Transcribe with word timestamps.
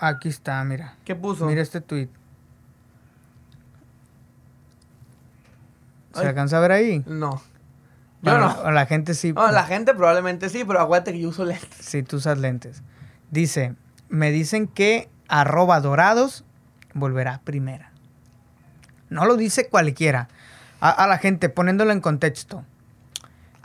Aquí 0.00 0.28
está, 0.28 0.62
mira. 0.64 0.94
¿Qué 1.04 1.14
puso? 1.14 1.46
Mira 1.46 1.62
este 1.62 1.80
tweet. 1.80 2.08
¿Se 6.14 6.20
Ay. 6.22 6.26
alcanza 6.28 6.56
a 6.58 6.60
ver 6.60 6.72
ahí? 6.72 7.02
No. 7.06 7.42
Yo 8.22 8.32
Bueno, 8.32 8.48
no. 8.48 8.60
o 8.62 8.70
la 8.70 8.86
gente 8.86 9.14
sí. 9.14 9.32
La 9.32 9.64
gente 9.64 9.94
probablemente 9.94 10.48
sí, 10.48 10.64
pero 10.64 10.80
acuérdate 10.80 11.12
que 11.12 11.20
yo 11.20 11.28
uso 11.28 11.44
lentes. 11.44 11.76
Si 11.80 12.02
tú 12.02 12.16
usas 12.16 12.38
lentes. 12.38 12.82
Dice, 13.30 13.74
me 14.08 14.30
dicen 14.30 14.66
que 14.68 15.10
arroba 15.28 15.80
dorados 15.80 16.44
volverá 16.94 17.40
primera. 17.44 17.90
No 19.10 19.26
lo 19.26 19.36
dice 19.36 19.68
cualquiera. 19.68 20.28
A, 20.80 20.90
a 20.90 21.06
la 21.06 21.18
gente, 21.18 21.48
poniéndolo 21.48 21.92
en 21.92 22.00
contexto. 22.00 22.64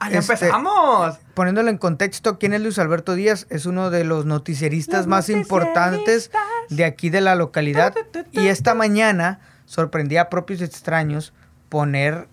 ¡Ah, 0.03 0.09
ya 0.09 0.17
Este- 0.19 0.33
empezamos! 0.33 1.19
Poniéndolo 1.35 1.69
en 1.69 1.77
contexto, 1.77 2.39
¿quién 2.39 2.53
es 2.53 2.61
Luis 2.61 2.79
Alberto 2.79 3.13
Díaz? 3.13 3.45
Es 3.49 3.67
uno 3.67 3.91
de 3.91 4.03
los 4.03 4.25
noticieristas 4.25 5.01
Los 5.01 5.07
más 5.07 5.29
importantes 5.29 6.31
de 6.69 6.85
aquí 6.85 7.09
de 7.11 7.21
la 7.21 7.35
localidad. 7.35 7.93
Tu, 7.93 8.03
tu, 8.05 8.23
tu, 8.23 8.31
tu, 8.31 8.41
Y 8.41 8.47
esta 8.47 8.73
mañana 8.73 9.39
sorprendía 9.65 10.21
a 10.23 10.29
propios 10.29 10.61
extraños 10.61 11.33
poner 11.69 12.27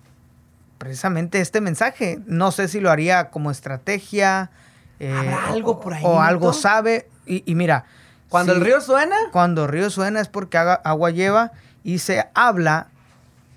precisamente 0.79 1.41
este 1.41 1.61
mensaje. 1.61 2.21
No 2.27 2.53
sé 2.53 2.69
si 2.69 2.81
lo 2.81 2.91
haría 2.91 3.31
como 3.31 3.51
estrategia. 3.51 4.51
eh, 5.01 5.13
¿Habrá 5.15 5.49
algo 5.49 5.79
por 5.81 5.93
ahí, 5.95 6.03
O 6.07 6.21
algo 6.21 6.53
sabe. 6.53 7.09
Y, 7.27 7.43
y 7.51 7.55
mira. 7.55 7.85
Cuando 8.31 8.53
el 8.55 8.61
río 8.63 8.81
suena, 8.81 9.17
Cuando 9.31 9.65
el 9.65 9.71
río 9.71 9.91
suena 9.91 10.21
es 10.21 10.29
porque 10.29 10.57
haga- 10.59 10.81
agua 10.85 11.11
lleva. 11.11 11.53
Y 11.85 11.99
se 11.99 12.29
habla. 12.35 12.89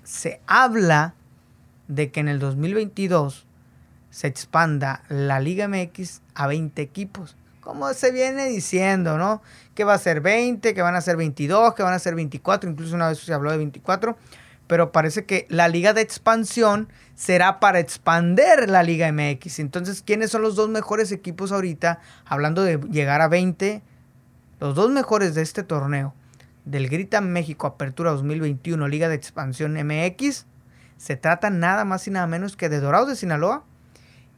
Se 0.04 0.40
habla 0.46 1.14
de 1.88 2.10
que 2.10 2.20
en 2.20 2.28
el 2.28 2.38
2022 2.38 3.46
se 4.12 4.26
expanda 4.26 5.02
la 5.08 5.40
Liga 5.40 5.66
MX 5.66 6.20
a 6.34 6.46
20 6.46 6.82
equipos. 6.82 7.34
Como 7.62 7.92
se 7.94 8.12
viene 8.12 8.46
diciendo, 8.46 9.16
¿no? 9.16 9.42
Que 9.74 9.84
va 9.84 9.94
a 9.94 9.98
ser 9.98 10.20
20, 10.20 10.74
que 10.74 10.82
van 10.82 10.94
a 10.94 11.00
ser 11.00 11.16
22, 11.16 11.74
que 11.74 11.82
van 11.82 11.94
a 11.94 11.98
ser 11.98 12.14
24, 12.14 12.70
incluso 12.70 12.94
una 12.94 13.08
vez 13.08 13.18
se 13.18 13.32
habló 13.32 13.50
de 13.50 13.56
24, 13.56 14.16
pero 14.66 14.92
parece 14.92 15.24
que 15.24 15.46
la 15.48 15.66
Liga 15.68 15.94
de 15.94 16.02
Expansión 16.02 16.88
será 17.14 17.58
para 17.58 17.78
expander 17.78 18.68
la 18.68 18.82
Liga 18.82 19.10
MX. 19.10 19.60
Entonces, 19.60 20.02
¿quiénes 20.02 20.30
son 20.30 20.42
los 20.42 20.56
dos 20.56 20.68
mejores 20.68 21.10
equipos 21.10 21.50
ahorita? 21.50 22.00
Hablando 22.26 22.62
de 22.62 22.78
llegar 22.90 23.22
a 23.22 23.28
20, 23.28 23.82
los 24.60 24.74
dos 24.74 24.90
mejores 24.90 25.34
de 25.34 25.40
este 25.40 25.62
torneo, 25.62 26.14
del 26.66 26.90
Grita 26.90 27.22
México 27.22 27.66
Apertura 27.66 28.10
2021, 28.10 28.88
Liga 28.88 29.08
de 29.08 29.14
Expansión 29.14 29.72
MX, 29.72 30.44
se 30.98 31.16
trata 31.16 31.48
nada 31.48 31.86
más 31.86 32.06
y 32.06 32.10
nada 32.10 32.26
menos 32.26 32.56
que 32.56 32.68
de 32.68 32.78
Dorados 32.78 33.08
de 33.08 33.16
Sinaloa 33.16 33.64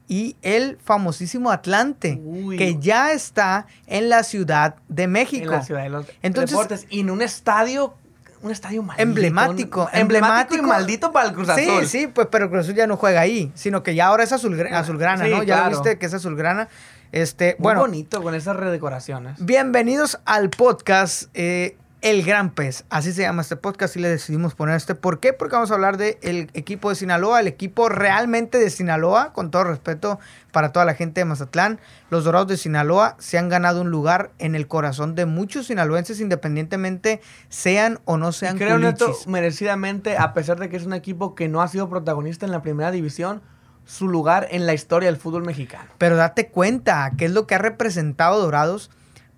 y 0.09 0.37
el 0.43 0.79
famosísimo 0.85 1.51
Atlante, 1.51 2.21
Uy. 2.23 2.57
que 2.57 2.79
ya 2.79 3.13
está 3.13 3.67
en 3.87 4.09
la 4.09 4.23
Ciudad 4.23 4.77
de 4.89 5.07
México. 5.09 5.45
en 5.47 5.51
la 5.51 5.63
ciudad 5.63 5.83
de 5.83 5.89
los 5.89 6.07
Entonces- 6.23 6.51
deportes. 6.51 6.87
Y 6.91 7.01
en 7.01 7.11
un 7.11 7.23
estadio, 7.23 7.95
un 8.43 8.51
estadio 8.51 8.83
maldito. 8.83 9.03
Emblemático, 9.03 9.83
un- 9.93 9.99
emblemático 9.99 10.63
y 10.63 10.67
maldito 10.69 11.11
para 11.13 11.29
el 11.29 11.35
Cruz 11.35 11.49
Azul. 11.49 11.65
Sí, 11.87 12.01
sí, 12.01 12.07
pues 12.09 12.29
pero 12.31 12.51
Cruz 12.51 12.65
Azul 12.65 12.75
ya 12.75 12.87
no 12.87 12.97
juega 12.99 13.21
ahí, 13.23 13.51
sino 13.55 13.83
que 13.83 13.95
ya 13.95 14.07
ahora 14.07 14.25
es 14.25 14.33
azulgra- 14.33 14.71
azulgrana, 14.79 15.25
Sí, 15.25 15.31
¿no? 15.31 15.39
Ya 15.43 15.57
claro. 15.57 15.71
viste 15.71 15.99
que 15.99 16.07
es 16.07 16.13
azulgrana. 16.15 16.69
Este, 17.13 17.55
Muy 17.59 17.63
bueno, 17.63 17.81
bonito 17.81 18.23
con 18.23 18.35
esas 18.35 18.57
redecoraciones. 18.57 19.37
Bienvenidos 19.45 20.19
al 20.25 20.51
podcast 20.51 21.25
eh, 21.35 21.77
El 22.05 22.23
Gran 22.23 22.51
Pez. 22.51 22.85
Así 22.91 23.15
se 23.15 23.23
llama 23.23 23.41
este 23.41 23.57
podcast 23.57 23.97
y 23.97 24.01
le 24.01 24.11
decidimos 24.11 24.55
poner 24.55 24.77
este. 24.77 24.95
¿Por 24.95 25.21
qué? 25.21 25.33
Porque 25.33 25.57
vamos 25.57 25.71
a 25.71 25.75
hablar 25.75 25.97
del 25.97 26.51
equipo 26.53 26.91
de 26.91 26.97
Sinaloa, 26.97 27.41
el 27.41 27.47
equipo 27.47 27.89
realmente 27.89 28.59
de 28.59 28.69
Sinaloa, 28.69 29.33
con 29.33 29.51
todo 29.51 29.65
respeto 29.65 30.19
para 30.53 30.71
toda 30.71 30.85
la 30.85 30.93
gente 30.93 31.23
de 31.23 31.25
Mazatlán. 31.25 31.81
Los 32.11 32.25
Dorados 32.25 32.49
de 32.49 32.59
Sinaloa 32.59 33.17
se 33.19 33.39
han 33.39 33.49
ganado 33.49 33.81
un 33.81 33.89
lugar 33.89 34.33
en 34.39 34.55
el 34.55 34.69
corazón 34.69 35.15
de 35.15 35.25
muchos 35.25 35.69
sinaloenses, 35.69 36.21
independientemente 36.21 37.23
sean 37.49 37.99
o 38.05 38.19
no 38.19 38.33
sean 38.33 38.59
Creo, 38.59 38.79
Neto, 38.79 39.07
culichis. 39.07 39.27
merecidamente, 39.27 40.19
a 40.19 40.35
pesar 40.35 40.59
de 40.59 40.69
que 40.69 40.77
es 40.77 40.85
un 40.85 40.93
equipo 40.93 41.35
que 41.35 41.49
no 41.49 41.63
ha 41.63 41.69
sido 41.69 41.89
protagonista 41.89 42.45
en 42.45 42.53
la 42.53 42.61
primera 42.61 42.91
división, 42.91 43.41
su 43.87 44.09
lugar 44.09 44.47
en 44.51 44.67
la 44.67 44.75
historia 44.75 45.09
del 45.09 45.17
fútbol 45.17 45.45
mexicano. 45.47 45.89
Pero 45.97 46.17
date 46.17 46.48
cuenta 46.48 47.13
qué 47.17 47.25
es 47.25 47.33
lo 47.33 47.47
que 47.47 47.55
ha 47.55 47.59
representado 47.59 48.43
Dorados 48.43 48.91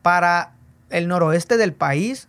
para 0.03 0.57
el 0.91 1.07
noroeste 1.07 1.59
del 1.59 1.73
país 1.73 2.27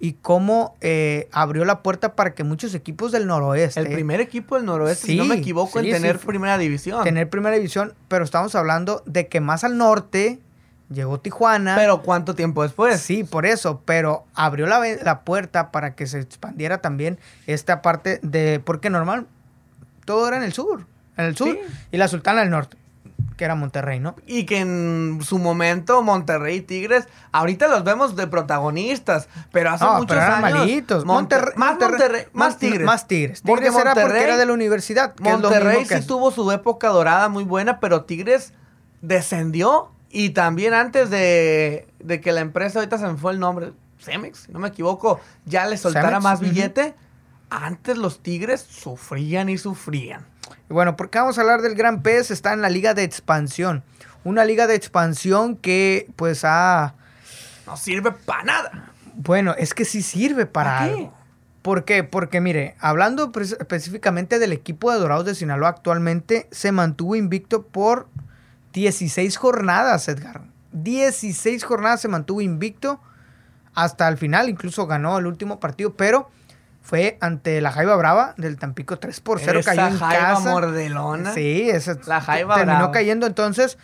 y 0.00 0.14
cómo 0.14 0.76
eh, 0.80 1.28
abrió 1.30 1.66
la 1.66 1.82
puerta 1.82 2.16
para 2.16 2.34
que 2.34 2.42
muchos 2.42 2.74
equipos 2.74 3.12
del 3.12 3.26
noroeste 3.26 3.80
El 3.80 3.92
primer 3.92 4.20
equipo 4.20 4.56
del 4.56 4.64
noroeste, 4.64 5.08
si 5.08 5.16
no 5.16 5.26
me 5.26 5.36
equivoco, 5.36 5.78
sí, 5.78 5.86
en 5.90 5.92
tener 5.92 6.18
sí. 6.18 6.26
primera 6.26 6.56
división. 6.56 7.04
tener 7.04 7.28
primera 7.28 7.54
división, 7.54 7.92
pero 8.08 8.24
estamos 8.24 8.54
hablando 8.54 9.02
de 9.04 9.28
que 9.28 9.40
más 9.40 9.62
al 9.62 9.76
norte 9.76 10.40
llegó 10.88 11.20
Tijuana. 11.20 11.76
Pero 11.76 12.00
¿cuánto 12.02 12.34
tiempo 12.34 12.62
después? 12.62 12.98
Sí, 13.00 13.24
por 13.24 13.44
eso, 13.44 13.82
pero 13.84 14.24
abrió 14.34 14.66
la, 14.66 14.80
la 15.02 15.20
puerta 15.20 15.70
para 15.70 15.94
que 15.94 16.06
se 16.06 16.18
expandiera 16.18 16.78
también 16.78 17.18
esta 17.46 17.82
parte 17.82 18.20
de, 18.22 18.58
porque 18.64 18.88
normal, 18.88 19.26
todo 20.06 20.26
era 20.28 20.38
en 20.38 20.42
el 20.42 20.54
sur, 20.54 20.86
en 21.18 21.26
el 21.26 21.36
sur, 21.36 21.58
y 21.92 21.96
la 21.98 22.08
Sultana 22.08 22.40
del 22.40 22.50
Norte, 22.50 22.78
que 23.40 23.46
era 23.46 23.54
Monterrey, 23.54 24.00
¿no? 24.00 24.16
Y 24.26 24.44
que 24.44 24.58
en 24.58 25.20
su 25.22 25.38
momento 25.38 26.02
Monterrey 26.02 26.58
y 26.58 26.60
Tigres, 26.60 27.08
ahorita 27.32 27.68
los 27.68 27.84
vemos 27.84 28.14
de 28.14 28.26
protagonistas, 28.26 29.30
pero 29.50 29.70
hace 29.70 29.82
No, 29.86 29.94
muchos 29.94 30.08
pero 30.08 30.20
eran 30.20 30.44
años. 30.44 30.58
malitos. 30.58 31.06
Más 31.06 31.14
Monterrey, 31.16 31.54
más 32.34 32.58
Tigres. 32.58 32.84
Más 32.86 33.08
Tigres. 33.08 33.40
Porque 33.40 33.62
Tigres 33.70 33.80
era 33.80 33.94
porque 33.94 34.00
Monterrey- 34.08 34.24
era 34.24 34.36
de 34.36 34.44
la 34.44 34.52
universidad. 34.52 35.14
que 35.14 35.22
Monterrey 35.22 35.86
sí 35.86 36.06
tuvo 36.06 36.30
su 36.30 36.52
época 36.52 36.88
dorada 36.88 37.30
muy 37.30 37.44
buena, 37.44 37.80
pero 37.80 38.04
Tigres 38.04 38.52
descendió 39.00 39.90
y 40.10 40.30
también 40.30 40.74
antes 40.74 41.08
de, 41.08 41.88
de 41.98 42.20
que 42.20 42.32
la 42.32 42.40
empresa, 42.42 42.80
ahorita 42.80 42.98
se 42.98 43.06
me 43.06 43.16
fue 43.16 43.32
el 43.32 43.40
nombre, 43.40 43.72
Cemex, 44.00 44.40
si 44.40 44.52
no 44.52 44.58
me 44.58 44.68
equivoco, 44.68 45.18
ya 45.46 45.64
le 45.64 45.78
soltara 45.78 46.08
Cemex, 46.08 46.22
más 46.24 46.40
billete. 46.40 46.94
Antes 47.48 47.96
los 47.96 48.22
Tigres 48.22 48.60
sufrían 48.60 49.48
y 49.48 49.56
sufrían. 49.56 50.26
Bueno, 50.70 50.96
porque 50.96 51.18
vamos 51.18 51.36
a 51.36 51.40
hablar 51.40 51.62
del 51.62 51.74
Gran 51.74 52.00
Pez, 52.00 52.30
está 52.30 52.52
en 52.52 52.62
la 52.62 52.70
liga 52.70 52.94
de 52.94 53.02
expansión. 53.02 53.82
Una 54.22 54.44
liga 54.44 54.68
de 54.68 54.76
expansión 54.76 55.56
que 55.56 56.08
pues 56.14 56.42
ha... 56.44 56.94
No 57.66 57.76
sirve 57.76 58.12
para 58.12 58.44
nada. 58.44 58.92
Bueno, 59.14 59.52
es 59.58 59.74
que 59.74 59.84
sí 59.84 60.00
sirve 60.00 60.46
para 60.46 60.78
algo. 60.78 61.12
¿Por 61.62 61.84
qué? 61.84 62.04
Porque 62.04 62.40
mire, 62.40 62.76
hablando 62.78 63.32
específicamente 63.58 64.38
del 64.38 64.52
equipo 64.52 64.92
de 64.92 65.00
Dorados 65.00 65.26
de 65.26 65.34
Sinaloa 65.34 65.70
actualmente, 65.70 66.46
se 66.52 66.70
mantuvo 66.70 67.16
invicto 67.16 67.62
por 67.66 68.06
16 68.72 69.36
jornadas, 69.36 70.06
Edgar. 70.06 70.42
16 70.70 71.64
jornadas 71.64 72.00
se 72.00 72.08
mantuvo 72.08 72.40
invicto 72.42 73.00
hasta 73.74 74.06
el 74.06 74.18
final, 74.18 74.48
incluso 74.48 74.86
ganó 74.86 75.18
el 75.18 75.26
último 75.26 75.58
partido, 75.58 75.94
pero 75.94 76.30
fue 76.82 77.18
ante 77.20 77.60
la 77.60 77.70
Jaiba 77.72 77.94
Brava 77.96 78.34
del 78.36 78.58
Tampico 78.58 78.98
3 78.98 79.20
por 79.20 79.38
0 79.40 79.60
Esa 79.60 79.70
cayó 79.74 79.86
en 79.88 79.98
jaiba 79.98 80.20
casa. 80.34 80.50
mordelona. 80.50 81.32
Sí, 81.34 81.68
esa 81.70 81.96
La 82.06 82.20
Jaiba 82.20 82.54
terminó 82.56 82.78
Brava. 82.78 82.92
cayendo. 82.92 83.26
Entonces, 83.26 83.78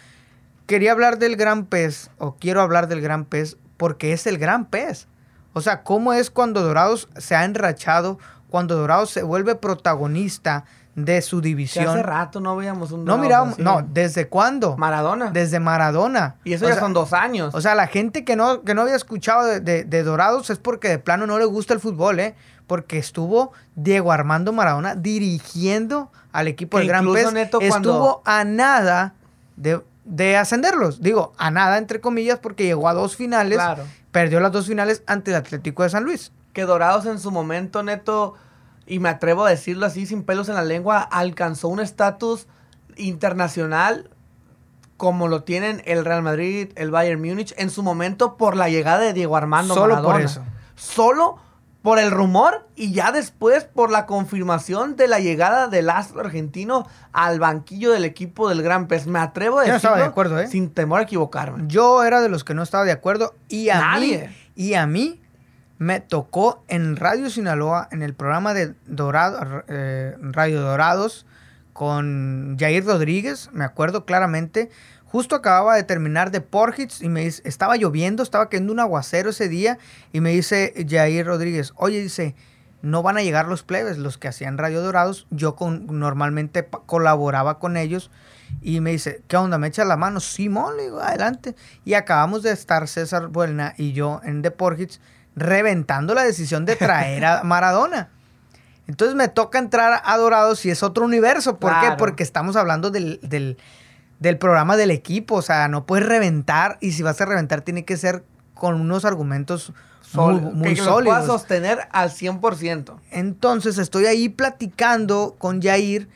quería 0.67 0.93
hablar 0.93 1.19
del 1.19 1.37
gran 1.37 1.67
pez, 1.67 2.11
o 2.19 2.37
quiero 2.37 2.62
hablar 2.62 2.89
del 2.89 3.01
gran 3.01 3.25
pez, 3.25 3.56
porque 3.77 4.12
es 4.12 4.27
el 4.27 4.39
gran 4.39 4.65
pez. 4.67 5.06
O 5.53 5.61
sea, 5.61 5.83
cómo 5.83 6.12
es 6.12 6.31
cuando 6.31 6.62
Dorados 6.62 7.09
se 7.17 7.35
ha 7.37 7.45
enrachado, 7.45 8.19
cuando 8.51 8.77
Dorados 8.77 9.11
se 9.11 9.23
vuelve 9.23 9.55
protagonista 9.55 10.65
de 10.95 11.21
su 11.21 11.41
Que 11.43 11.49
división. 11.49 11.89
hace 11.89 12.03
rato 12.03 12.41
no 12.41 12.56
veíamos 12.56 12.91
un 12.91 13.05
no 13.05 13.19
mirábamos, 13.19 13.55
así. 13.55 13.62
no, 13.62 13.83
¿desde 13.83 14.29
cuándo? 14.29 14.77
Maradona. 14.79 15.31
Desde 15.31 15.61
Maradona. 15.61 16.37
y 16.43 16.55
eso 16.55 16.65
O 16.65 16.69
ya 16.69 16.75
sea, 16.75 16.83
son 16.83 16.95
dos 16.95 17.12
años. 17.12 17.55
O 17.55 17.61
sea, 17.61 17.75
la 17.75 17.87
gente 17.87 18.25
que 18.25 18.35
no, 18.35 18.62
que 18.62 18.75
no 18.75 18.81
había 18.83 18.97
escuchado 18.97 19.45
de, 19.45 19.61
de- 19.61 19.85
de 19.85 20.03
Dorados 20.03 20.49
es 20.49 20.59
porque 20.59 20.89
de 20.89 20.99
plano 20.99 21.27
no 21.27 21.39
le 21.39 21.45
gusta 21.45 21.75
el 21.75 21.81
fútbol, 21.81 22.19
¿eh? 22.21 22.35
Porque 22.66 22.99
estuvo 22.99 23.53
Diego 23.75 24.10
Armando 24.12 24.53
Maradona 24.53 24.94
dirigiendo 24.97 26.10
al 26.32 26.49
equipo 26.49 26.77
Que 26.77 26.81
del 26.82 26.88
Gran 26.88 27.12
Pez. 27.12 27.32
Neto, 27.32 27.60
estuvo 27.60 27.71
cuando- 27.71 28.22
a 28.25 28.44
nada 28.44 29.15
de, 29.56 29.81
de 30.04 30.37
ascenderlos. 30.37 31.00
Digo, 31.00 31.32
a 31.38 31.50
nada 31.50 31.78
entre 31.78 32.00
comillas 32.00 32.38
porque 32.41 32.65
llegó 32.65 32.88
a 32.88 32.94
dos 32.94 33.16
finales. 33.16 33.56
Claro. 33.59 33.84
Perdió 34.11 34.41
las 34.41 34.50
dos 34.52 34.67
finales 34.67 35.02
ante 35.06 35.31
el 35.31 35.37
Atlético 35.37 35.82
de 35.82 35.91
San 35.91 36.05
Luis. 36.05 36.32
que 36.52 36.62
Dorados 36.62 37.05
en 37.06 37.19
su 37.19 37.31
momento, 37.31 37.82
neto, 37.82 38.32
y 38.87 38.99
me 38.99 39.11
atrevo 39.11 39.44
a 39.44 39.50
decirlo 39.50 39.85
así 39.85 40.06
sin 40.06 40.23
pelos 40.23 40.49
en 40.49 40.55
la 40.55 40.64
lengua, 40.64 41.00
alcanzó 41.00 41.69
un 41.69 41.81
estatus 41.81 42.46
internacional 42.96 44.11
como 44.96 45.29
lo 45.29 45.43
tienen 45.44 45.82
el 45.85 46.05
Real 46.06 46.23
Madrid, 46.23 46.70
el 46.76 46.91
Bayern 46.91 47.20
Múnich, 47.20 47.52
en 47.58 47.69
su 47.69 47.82
momento 47.82 48.38
por 48.38 48.56
la 48.56 48.70
llegada 48.70 49.00
de 49.00 49.12
Diego 49.12 49.37
Armando 49.37 49.75
Solo 49.75 49.96
por 49.96 50.05
Maradona. 50.14 50.25
eso. 50.25 50.43
Solo 50.75 51.38
por 51.87 52.00
el 52.00 52.11
rumor 52.11 52.67
y 52.75 52.93
ya 52.93 53.12
después 53.12 53.62
por 53.62 53.93
la 53.93 54.06
confirmación 54.06 54.97
de 54.97 55.06
la 55.06 55.21
llegada 55.21 55.69
del 55.69 55.88
astro 55.88 56.19
argentino 56.19 56.85
al 57.12 57.38
banquillo 57.38 57.93
del 57.93 58.05
equipo 58.05 58.49
del 58.49 58.61
Gran 58.61 58.88
Pez. 58.88 59.06
Me 59.06 59.21
atrevo 59.21 59.61
a 59.61 59.62
Yo 59.62 59.69
no 59.69 59.75
decirlo 59.75 59.91
estaba 59.91 59.97
de 59.99 60.11
acuerdo, 60.11 60.41
¿eh? 60.41 60.49
sin 60.49 60.71
temor 60.71 60.99
a 60.99 61.03
equivocarme. 61.05 61.62
Yo 61.69 62.03
era 62.03 62.21
de 62.21 62.29
los 62.29 62.43
que 62.43 62.55
no 62.55 62.65
estaba 62.65 62.83
de 62.83 62.91
acuerdo 62.91 63.37
y 63.49 63.69
a 63.69 63.79
Nadie. 63.79 64.27
mí 64.27 64.35
y 64.56 64.75
a 64.75 64.85
mí 64.88 65.23
me 65.79 66.00
tocó 66.00 66.65
en 66.67 66.97
Radio 66.97 67.31
Sinaloa 67.31 67.87
en 67.93 68.03
el 68.03 68.15
programa 68.15 68.53
de 68.53 68.75
Dorado, 68.87 69.62
eh, 69.69 70.17
Radio 70.21 70.62
Dorados 70.62 71.25
con 71.73 72.56
Jair 72.59 72.85
Rodríguez, 72.85 73.50
me 73.53 73.65
acuerdo 73.65 74.05
claramente, 74.06 74.71
Justo 75.17 75.35
acababa 75.35 75.77
de 75.77 75.83
terminar 75.83 76.31
de 76.31 76.43
Porhits 76.43 77.01
y 77.01 77.09
me 77.09 77.23
dice, 77.23 77.41
estaba 77.47 77.79
lloviendo, 77.79 78.23
estaba 78.23 78.51
cayendo 78.51 78.71
un 78.71 78.81
aguacero 78.81 79.31
ese 79.31 79.49
día 79.49 79.79
y 80.13 80.21
me 80.21 80.29
dice 80.29 80.75
Jair 80.87 81.25
Rodríguez, 81.25 81.73
oye, 81.77 82.03
dice, 82.03 82.35
no 82.83 83.03
van 83.03 83.17
a 83.17 83.23
llegar 83.23 83.49
los 83.49 83.63
plebes, 83.63 83.97
los 83.97 84.19
que 84.19 84.29
hacían 84.29 84.59
Radio 84.59 84.83
Dorados, 84.83 85.27
yo 85.31 85.57
con, 85.57 85.87
normalmente 85.87 86.69
colaboraba 86.85 87.59
con 87.59 87.79
ellos 87.79 88.11
y 88.61 88.83
me 88.83 88.91
dice, 88.91 89.23
¿qué 89.27 89.39
onda? 89.39 89.57
¿Me 89.57 89.69
echas 89.69 89.87
la 89.87 89.97
mano? 89.97 90.21
Simón, 90.21 90.77
le 90.77 90.83
digo, 90.83 91.01
adelante. 91.01 91.57
Y 91.87 91.95
acabamos 91.95 92.43
de 92.43 92.53
estar 92.53 92.87
César 92.87 93.29
Buena 93.29 93.73
y 93.79 93.95
yo 93.95 94.21
en 94.23 94.43
The 94.43 94.51
Porhits 94.51 95.01
reventando 95.35 96.13
la 96.13 96.25
decisión 96.25 96.67
de 96.67 96.77
traer 96.77 97.25
a 97.25 97.43
Maradona. 97.43 98.11
Entonces 98.87 99.17
me 99.17 99.29
toca 99.29 99.59
entrar 99.59 100.03
a 100.05 100.17
Dorados 100.19 100.67
y 100.67 100.71
es 100.71 100.83
otro 100.83 101.07
universo. 101.07 101.57
¿Por 101.57 101.73
qué? 101.81 101.93
Porque 101.97 102.23
estamos 102.23 102.55
hablando 102.55 102.91
del, 102.91 103.19
del, 103.23 103.57
programa 104.39 104.77
del 104.77 104.91
equipo. 104.91 105.37
O 105.37 105.43
sea, 105.43 105.69
no 105.69 105.87
puedes 105.87 106.07
reventar 106.07 106.79
y 106.81 106.93
si 106.93 107.03
vas 107.03 107.21
a 107.21 107.27
reventar 107.27 107.63
tiene 107.63 107.85
que 107.85 107.97
ser 107.97 108.25
con 108.55 108.81
unos 108.81 109.05
argumentos 109.05 109.73
muy, 110.15 110.41
muy 110.41 110.75
que 110.75 110.77
sólidos. 110.77 111.05
puedas 111.05 111.27
sostener 111.27 111.81
al 111.91 112.11
100%. 112.11 112.99
Entonces 113.11 113.79
estoy 113.79 114.07
ahí 114.07 114.29
platicando 114.29 115.37
con 115.39 115.61
Jair 115.61 116.09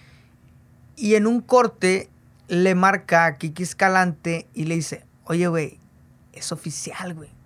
y 0.97 1.14
en 1.14 1.26
un 1.26 1.41
corte 1.41 2.08
le 2.49 2.75
marca 2.75 3.26
a 3.26 3.37
Kiki 3.37 3.62
Escalante 3.62 4.49
y 4.55 4.64
le 4.64 4.76
dice, 4.76 5.05
oye, 5.25 5.47
güey, 5.49 5.79
es 6.32 6.52
oficial, 6.52 7.14
güey 7.14 7.39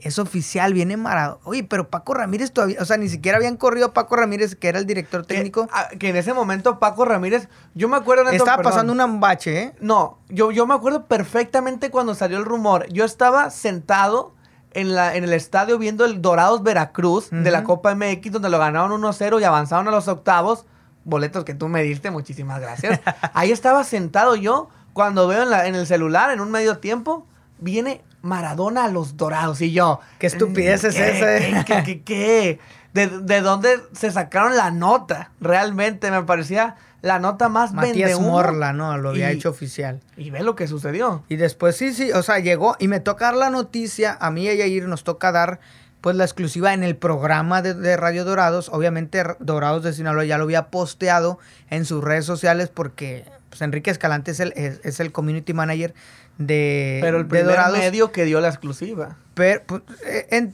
es 0.00 0.18
oficial, 0.18 0.74
viene 0.74 0.96
Maradona. 0.96 1.40
Oye, 1.44 1.64
pero 1.64 1.88
Paco 1.88 2.14
Ramírez 2.14 2.52
todavía, 2.52 2.78
o 2.80 2.84
sea, 2.84 2.96
ni 2.96 3.08
siquiera 3.08 3.38
habían 3.38 3.56
corrido 3.56 3.86
a 3.86 3.92
Paco 3.92 4.16
Ramírez, 4.16 4.54
que 4.54 4.68
era 4.68 4.78
el 4.78 4.86
director 4.86 5.26
técnico. 5.26 5.68
Que, 5.98 6.10
en 6.10 6.16
ese 6.16 6.32
momento 6.32 6.78
Paco 6.78 7.04
Ramírez, 7.04 7.48
yo 7.74 7.88
me 7.88 7.96
acuerdo... 7.96 8.28
estaba 8.30 8.62
pasando 8.62 8.92
un 8.92 9.20
bache, 9.20 9.62
¿eh? 9.62 9.74
No, 9.80 10.18
yo, 10.28 10.52
yo 10.52 10.66
me 10.66 10.74
acuerdo 10.74 11.06
perfectamente 11.06 11.90
cuando 11.90 12.14
salió 12.14 12.38
el 12.38 12.44
rumor. 12.44 12.86
Yo 12.92 13.04
estaba 13.04 13.50
sentado 13.50 14.34
en, 14.72 14.94
la, 14.94 15.16
en 15.16 15.24
el 15.24 15.32
estadio 15.32 15.78
viendo 15.78 16.04
el 16.04 16.22
Dorados 16.22 16.62
Veracruz 16.62 17.30
de 17.30 17.50
la 17.50 17.64
Copa 17.64 17.94
MX, 17.94 18.32
donde 18.32 18.50
lo 18.50 18.58
ganaron 18.58 19.00
1-0 19.02 19.40
y 19.40 19.44
avanzaron 19.44 19.88
a 19.88 19.90
los 19.90 20.06
octavos. 20.06 20.66
Boletos 21.04 21.44
que 21.44 21.54
tú 21.54 21.68
me 21.68 21.82
diste, 21.82 22.10
muchísimas 22.10 22.60
gracias. 22.60 23.00
Ahí 23.34 23.50
estaba 23.50 23.82
sentado 23.82 24.36
yo 24.36 24.68
cuando 24.92 25.26
veo 25.26 25.42
en, 25.42 25.50
la, 25.50 25.66
en 25.66 25.74
el 25.74 25.86
celular, 25.86 26.30
en 26.30 26.40
un 26.40 26.50
medio 26.50 26.78
tiempo, 26.78 27.26
viene 27.58 28.02
Maradona 28.22 28.84
a 28.84 28.88
los 28.88 29.16
dorados. 29.16 29.60
Y 29.60 29.72
yo. 29.72 30.00
¿Qué 30.18 30.26
estupidez 30.26 30.84
es 30.84 30.96
esa? 30.96 31.64
¿Qué? 31.64 31.82
qué, 31.84 32.02
qué, 32.02 32.60
¿De, 33.06 33.40
dónde 33.40 33.80
se 33.92 34.10
sacaron 34.10 34.56
la 34.56 34.70
nota? 34.70 35.30
Realmente 35.40 36.10
me 36.10 36.22
parecía 36.22 36.76
la 37.02 37.18
nota 37.18 37.48
más 37.48 37.72
Matías 37.72 38.18
Morla, 38.20 38.72
¿no? 38.72 38.96
Lo 38.98 39.10
había 39.10 39.30
hecho 39.30 39.50
oficial. 39.50 40.00
Y 40.16 40.30
ve 40.30 40.42
lo 40.42 40.56
que 40.56 40.66
sucedió. 40.66 41.22
Y 41.28 41.36
después 41.36 41.76
sí, 41.76 41.94
sí, 41.94 42.10
o 42.12 42.22
sea, 42.22 42.38
llegó 42.40 42.76
y 42.78 42.88
me 42.88 43.00
toca 43.00 43.26
dar 43.26 43.34
la 43.34 43.50
noticia. 43.50 44.16
A 44.20 44.30
mí 44.30 44.44
y 44.44 44.48
a 44.48 44.54
Yair 44.54 44.88
nos 44.88 45.04
toca 45.04 45.30
dar 45.30 45.60
pues 46.00 46.16
la 46.16 46.24
exclusiva 46.24 46.74
en 46.74 46.82
el 46.82 46.96
programa 46.96 47.62
de, 47.62 47.96
Radio 47.96 48.24
Dorados. 48.24 48.68
Obviamente 48.72 49.22
Dorados 49.38 49.82
de 49.84 49.92
Sinaloa 49.92 50.24
ya 50.24 50.38
lo 50.38 50.44
había 50.44 50.68
posteado 50.70 51.38
en 51.70 51.84
sus 51.84 52.02
redes 52.02 52.24
sociales 52.24 52.68
porque 52.68 53.24
pues, 53.50 53.62
Enrique 53.62 53.90
Escalante 53.90 54.30
es 54.30 54.40
el, 54.40 54.52
es 54.56 55.00
el 55.00 55.12
community 55.12 55.52
manager 55.52 55.94
de 56.38 56.98
Pero 57.02 57.18
el 57.18 57.26
primer 57.26 57.58
medio 57.72 58.12
que 58.12 58.24
dio 58.24 58.40
la 58.40 58.48
exclusiva. 58.48 59.16
Pero, 59.34 59.62
pues, 59.66 59.82
eh, 60.06 60.52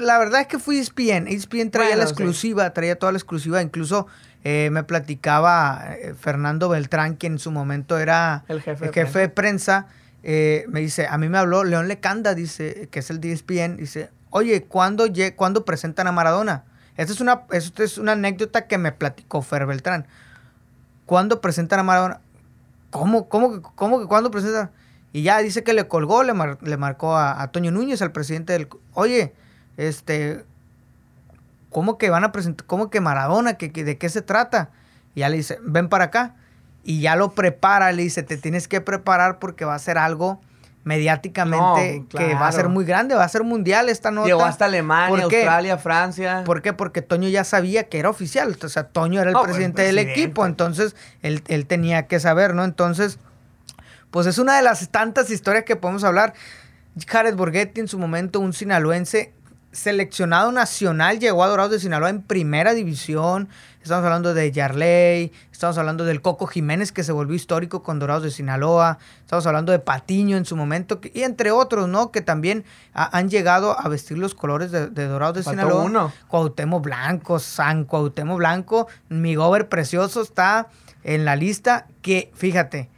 la 0.00 0.18
verdad 0.18 0.42
es 0.42 0.46
que 0.48 0.58
fui 0.58 0.78
ESPN. 0.78 1.28
ESPN 1.28 1.70
traía 1.70 1.96
la 1.96 2.04
exclusiva, 2.04 2.72
traía 2.74 2.98
toda 2.98 3.12
la 3.12 3.18
exclusiva. 3.18 3.62
Incluso 3.62 4.08
eh, 4.42 4.68
me 4.72 4.82
platicaba 4.82 5.94
eh, 5.96 6.14
Fernando 6.18 6.68
Beltrán, 6.68 7.16
que 7.16 7.28
en 7.28 7.38
su 7.38 7.50
momento 7.50 7.98
era 7.98 8.44
el 8.48 8.60
jefe, 8.60 9.18
de 9.18 9.28
prensa. 9.28 9.86
me 10.22 10.80
dice, 10.80 11.06
a 11.06 11.16
mí 11.16 11.28
me 11.28 11.38
habló 11.38 11.64
León 11.64 11.88
Lecanda, 11.88 12.34
dice, 12.34 12.88
que 12.90 12.98
es 12.98 13.10
el 13.10 13.20
de 13.20 13.32
ESPN. 13.32 13.76
Dice, 13.76 14.10
oye, 14.30 14.64
¿cuándo, 14.64 15.06
¿cuándo 15.36 15.64
presentan 15.64 16.08
a 16.08 16.12
Maradona? 16.12 16.64
Esta 16.96 17.12
es, 17.12 17.20
una, 17.20 17.42
esta 17.50 17.82
es 17.82 17.98
una 17.98 18.12
anécdota 18.12 18.66
que 18.66 18.78
me 18.78 18.92
platicó 18.92 19.42
Fer 19.42 19.66
Beltrán. 19.66 20.06
¿Cuándo 21.06 21.40
presentan 21.40 21.80
a 21.80 21.82
Maradona? 21.82 22.20
¿Cómo, 22.90 23.28
cómo, 23.28 23.62
cómo 23.62 24.00
que 24.00 24.06
cuándo 24.06 24.30
presentan? 24.30 24.70
Y 25.14 25.22
ya 25.22 25.38
dice 25.38 25.62
que 25.62 25.74
le 25.74 25.86
colgó, 25.86 26.24
le, 26.24 26.34
le 26.60 26.76
marcó 26.76 27.16
a, 27.16 27.46
Toño 27.52 27.70
Núñez, 27.70 28.02
al 28.02 28.10
presidente 28.10 28.52
del... 28.52 28.68
Oye, 28.94 29.32
este... 29.76 30.44
¿Cómo 31.70 31.98
que 31.98 32.10
van 32.10 32.24
a 32.24 32.32
presentar? 32.32 32.66
¿Cómo 32.66 32.90
que 32.90 33.00
Maradona? 33.00 33.54
¿Que, 33.54 33.68
¿De 33.68 33.96
qué 33.96 34.08
se 34.08 34.22
trata? 34.22 34.70
Y 35.14 35.20
ya 35.20 35.28
le 35.28 35.36
dice, 35.36 35.60
ven 35.62 35.88
para 35.88 36.06
acá. 36.06 36.34
Y 36.82 37.00
ya 37.00 37.14
lo 37.14 37.30
prepara, 37.30 37.92
le 37.92 38.02
dice, 38.02 38.24
te 38.24 38.36
tienes 38.36 38.66
que 38.66 38.80
preparar 38.80 39.38
porque 39.38 39.64
va 39.64 39.76
a 39.76 39.78
ser 39.78 39.98
algo 39.98 40.40
mediáticamente 40.82 42.04
que 42.08 42.34
va 42.34 42.48
a 42.48 42.52
ser 42.52 42.68
muy 42.68 42.84
grande, 42.84 43.14
va 43.14 43.22
a 43.22 43.28
ser 43.28 43.44
mundial 43.44 43.88
esta 43.90 44.10
nota. 44.10 44.26
Llegó 44.26 44.44
hasta 44.44 44.64
Alemania, 44.64 45.26
Australia, 45.26 45.78
Francia. 45.78 46.42
¿Por 46.44 46.60
qué? 46.60 46.72
Porque 46.72 47.02
Toño 47.02 47.28
ya 47.28 47.44
sabía 47.44 47.88
que 47.88 48.00
era 48.00 48.10
oficial. 48.10 48.56
O 48.60 48.68
sea, 48.68 48.88
Toño 48.88 49.20
era 49.20 49.30
el, 49.30 49.34
pues, 49.34 49.44
presidente, 49.44 49.82
del 49.82 49.98
equipo, 49.98 50.44
entonces 50.44 50.96
él, 51.22 51.44
él 51.46 51.66
tenía 51.66 52.08
que 52.08 52.18
saber, 52.18 52.54
¿no? 52.56 52.64
Entonces 52.64 53.20
pues 54.14 54.28
es 54.28 54.38
una 54.38 54.54
de 54.54 54.62
las 54.62 54.90
tantas 54.90 55.28
historias 55.28 55.64
que 55.64 55.74
podemos 55.74 56.04
hablar. 56.04 56.34
Jared 57.04 57.34
Borghetti 57.34 57.80
en 57.80 57.88
su 57.88 57.98
momento, 57.98 58.38
un 58.38 58.52
sinaloense 58.52 59.32
seleccionado 59.72 60.52
nacional, 60.52 61.18
llegó 61.18 61.42
a 61.42 61.48
Dorados 61.48 61.72
de 61.72 61.80
Sinaloa 61.80 62.10
en 62.10 62.22
primera 62.22 62.74
división. 62.74 63.48
Estamos 63.82 64.04
hablando 64.04 64.32
de 64.32 64.52
Yarley, 64.52 65.32
estamos 65.50 65.78
hablando 65.78 66.04
del 66.04 66.22
Coco 66.22 66.46
Jiménez 66.46 66.92
que 66.92 67.02
se 67.02 67.10
volvió 67.10 67.34
histórico 67.34 67.82
con 67.82 67.98
Dorados 67.98 68.22
de 68.22 68.30
Sinaloa, 68.30 68.98
estamos 69.18 69.46
hablando 69.46 69.72
de 69.72 69.80
Patiño 69.80 70.36
en 70.36 70.44
su 70.44 70.54
momento, 70.54 71.00
y 71.12 71.22
entre 71.22 71.50
otros, 71.50 71.88
¿no? 71.88 72.12
Que 72.12 72.20
también 72.20 72.64
han 72.92 73.28
llegado 73.28 73.76
a 73.76 73.88
vestir 73.88 74.16
los 74.16 74.36
colores 74.36 74.70
de, 74.70 74.88
Dorados 74.90 75.38
de 75.38 75.42
Sinaloa. 75.42 75.82
Uno. 75.82 76.12
Cuauhtémoc 76.28 76.84
Blanco, 76.84 77.40
San 77.40 77.84
Cuauhtémoc 77.84 78.38
Blanco, 78.38 78.86
mi 79.08 79.34
gober 79.34 79.68
precioso 79.68 80.22
está 80.22 80.68
en 81.02 81.24
la 81.24 81.34
lista 81.34 81.88
que, 82.00 82.30
fíjate, 82.36 82.93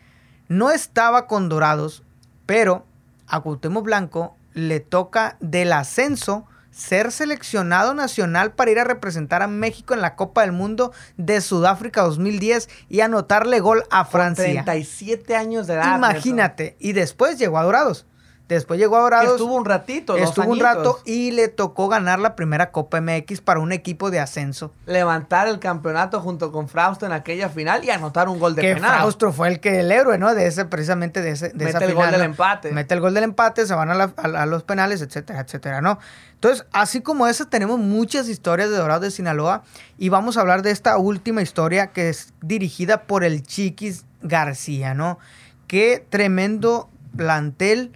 no 0.48 0.70
estaba 0.70 1.26
con 1.26 1.48
Dorados, 1.48 2.02
pero 2.46 2.84
a 3.26 3.40
Cuauhtémoc 3.40 3.84
Blanco 3.84 4.36
le 4.54 4.80
toca 4.80 5.36
del 5.40 5.72
ascenso 5.72 6.46
ser 6.70 7.10
seleccionado 7.10 7.94
nacional 7.94 8.52
para 8.52 8.70
ir 8.70 8.78
a 8.78 8.84
representar 8.84 9.42
a 9.42 9.46
México 9.46 9.94
en 9.94 10.02
la 10.02 10.14
Copa 10.14 10.42
del 10.42 10.52
Mundo 10.52 10.92
de 11.16 11.40
Sudáfrica 11.40 12.02
2010 12.02 12.68
y 12.90 13.00
anotarle 13.00 13.60
gol 13.60 13.84
a 13.90 14.04
Francia. 14.04 14.44
37 14.44 15.34
años 15.36 15.66
de 15.66 15.74
edad. 15.74 15.96
Imagínate. 15.96 16.76
Y 16.78 16.92
después 16.92 17.38
llegó 17.38 17.58
a 17.58 17.62
Dorados. 17.62 18.06
Después 18.48 18.78
llegó 18.78 18.96
a 18.96 19.00
Dorados. 19.00 19.32
estuvo 19.32 19.56
un 19.56 19.64
ratito, 19.64 20.16
Estuvo 20.16 20.52
un 20.52 20.60
rato 20.60 21.00
y 21.04 21.32
le 21.32 21.48
tocó 21.48 21.88
ganar 21.88 22.20
la 22.20 22.36
primera 22.36 22.70
Copa 22.70 23.00
MX 23.00 23.40
para 23.40 23.58
un 23.58 23.72
equipo 23.72 24.12
de 24.12 24.20
ascenso. 24.20 24.72
Levantar 24.86 25.48
el 25.48 25.58
campeonato 25.58 26.20
junto 26.20 26.52
con 26.52 26.68
Frausto 26.68 27.06
en 27.06 27.12
aquella 27.12 27.48
final 27.48 27.84
y 27.84 27.90
anotar 27.90 28.28
un 28.28 28.38
gol 28.38 28.54
de 28.54 28.62
que 28.62 28.76
Frausto 28.76 29.32
fue 29.32 29.48
el 29.48 29.58
que 29.58 29.80
el 29.80 29.90
héroe, 29.90 30.16
¿no? 30.16 30.32
De 30.32 30.46
ese, 30.46 30.64
precisamente 30.64 31.22
de, 31.22 31.30
ese, 31.30 31.48
de 31.48 31.64
Mete 31.64 31.84
el 31.86 31.94
gol 31.94 32.10
del 32.12 32.22
empate. 32.22 32.70
Mete 32.70 32.94
el 32.94 33.00
gol 33.00 33.14
del 33.14 33.24
empate, 33.24 33.66
se 33.66 33.74
van 33.74 33.90
a, 33.90 34.46
los 34.46 34.62
penales, 34.62 35.02
etcétera, 35.02 35.40
etcétera, 35.40 35.80
¿no? 35.80 35.98
Entonces, 36.34 36.66
así 36.70 37.00
como 37.00 37.26
esa, 37.26 37.50
tenemos 37.50 37.80
muchas 37.80 38.28
historias 38.28 38.70
de 38.70 38.76
Dorados 38.76 39.02
de 39.02 39.10
Sinaloa 39.10 39.64
y 39.98 40.08
vamos 40.10 40.36
a 40.36 40.42
hablar 40.42 40.62
de 40.62 40.70
esta 40.70 40.98
última 40.98 41.42
historia 41.42 41.88
que 41.88 42.10
es 42.10 42.32
dirigida 42.42 43.02
por 43.02 43.24
el 43.24 43.42
Chiquis 43.42 44.04
García, 44.22 44.94
¿no? 44.94 45.18
Qué 45.66 46.06
tremendo 46.08 46.88
plantel 47.16 47.92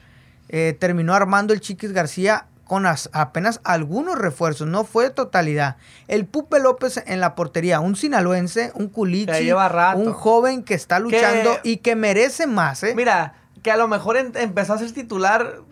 eh, 0.52 0.76
terminó 0.78 1.14
armando 1.14 1.54
el 1.54 1.61
Chiquis 1.61 1.92
García 1.92 2.47
con 2.64 2.87
apenas 2.87 3.61
algunos 3.64 4.16
refuerzos, 4.16 4.69
no 4.69 4.85
fue 4.85 5.11
totalidad. 5.11 5.76
El 6.07 6.25
Pupe 6.26 6.61
López 6.61 7.02
en 7.04 7.19
la 7.19 7.35
portería, 7.35 7.80
un 7.80 7.97
sinaloense, 7.97 8.71
un 8.75 8.88
culichi, 8.88 9.50
un 9.50 10.12
joven 10.12 10.62
que 10.62 10.75
está 10.75 11.00
luchando 11.00 11.59
y 11.64 11.78
que 11.78 11.97
merece 11.97 12.47
más. 12.47 12.85
¿eh? 12.85 12.95
Mira, 12.95 13.35
que 13.62 13.73
a 13.73 13.76
lo 13.76 13.88
mejor 13.88 14.16
empezó 14.16 14.75
a 14.75 14.78
ser 14.78 14.92
titular 14.92 15.62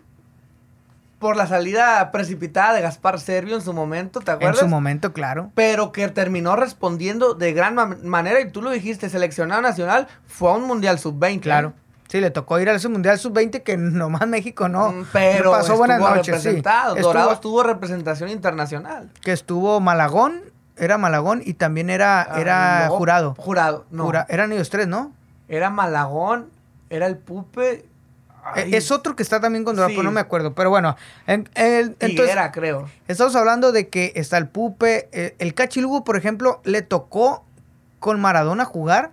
por 1.19 1.35
la 1.35 1.47
salida 1.47 2.11
precipitada 2.11 2.73
de 2.73 2.81
Gaspar 2.81 3.19
Servio 3.19 3.55
en 3.55 3.61
su 3.61 3.73
momento, 3.73 4.21
¿te 4.21 4.31
acuerdas? 4.31 4.57
En 4.57 4.65
su 4.65 4.69
momento, 4.69 5.13
claro. 5.13 5.51
Pero 5.55 5.91
que 5.91 6.07
terminó 6.07 6.55
respondiendo 6.55 7.33
de 7.33 7.53
gran 7.53 7.75
manera, 8.03 8.39
y 8.39 8.51
tú 8.51 8.61
lo 8.61 8.71
dijiste, 8.71 9.09
seleccionado 9.09 9.61
nacional, 9.61 10.07
fue 10.25 10.49
a 10.49 10.53
un 10.53 10.63
Mundial 10.63 10.97
Sub-20. 10.99 11.41
Claro. 11.41 11.73
Sí, 12.09 12.19
le 12.19 12.31
tocó 12.31 12.59
ir 12.59 12.67
a 12.67 12.73
ese 12.73 12.89
Mundial 12.89 13.19
Sub-20 13.19 13.61
que 13.61 13.77
nomás 13.77 14.27
México 14.27 14.67
no. 14.67 14.91
Mm, 14.91 15.05
pero 15.13 15.51
pasó 15.51 15.77
buenas 15.77 15.99
noches. 15.99 16.41
Sí. 16.41 16.61
Dorado 16.99 17.31
estuvo, 17.31 17.61
representación 17.61 18.31
internacional. 18.31 19.11
Que 19.21 19.31
estuvo 19.31 19.79
Malagón, 19.79 20.41
era 20.75 20.97
Malagón 20.97 21.43
y 21.45 21.53
también 21.53 21.91
era, 21.91 22.21
ah, 22.21 22.41
era 22.41 22.87
jurado. 22.89 23.35
Jurado, 23.37 23.85
no. 23.91 24.11
eran 24.27 24.51
ellos 24.51 24.71
tres, 24.71 24.87
¿no? 24.87 25.13
Era 25.47 25.69
Malagón, 25.69 26.49
era 26.89 27.05
el 27.05 27.15
Pupe. 27.15 27.85
E, 28.55 28.75
es 28.75 28.89
otro 28.89 29.15
que 29.15 29.21
está 29.21 29.39
también 29.39 29.63
con 29.63 29.75
Dorado, 29.75 29.93
pero 29.93 30.03
no 30.03 30.11
me 30.11 30.19
acuerdo. 30.19 30.55
Pero 30.55 30.71
bueno, 30.71 30.95
en, 31.27 31.47
entonces. 31.53 32.31
Era, 32.31 32.51
creo. 32.51 32.89
Estamos 33.07 33.35
hablando 33.35 33.71
de 33.71 33.89
que 33.89 34.13
está 34.15 34.39
el 34.39 34.47
Pupe. 34.47 35.09
Eh, 35.11 35.35
el 35.37 35.53
Cachilugo, 35.53 36.03
por 36.03 36.17
ejemplo, 36.17 36.59
le 36.63 36.81
tocó 36.81 37.45
con 37.99 38.19
Maradona 38.19 38.65
jugar 38.65 39.11